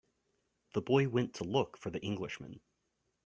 [0.73, 2.61] The boy went to look for the Englishman.